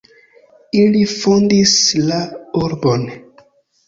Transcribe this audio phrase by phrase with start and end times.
[0.83, 1.73] Ili fondis
[2.05, 2.17] la
[2.63, 3.05] urbon.